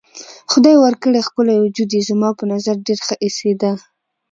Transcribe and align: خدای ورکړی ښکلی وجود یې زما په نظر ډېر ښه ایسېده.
خدای 0.51 0.75
ورکړی 0.79 1.19
ښکلی 1.27 1.55
وجود 1.59 1.89
یې 1.95 2.01
زما 2.09 2.29
په 2.39 2.43
نظر 2.51 2.75
ډېر 2.87 2.99
ښه 3.07 3.15
ایسېده. 3.25 3.71